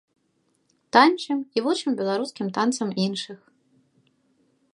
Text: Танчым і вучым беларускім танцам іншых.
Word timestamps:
Танчым 0.95 1.39
і 1.59 1.63
вучым 1.67 1.91
беларускім 2.01 2.47
танцам 2.59 2.89
іншых. 3.05 3.39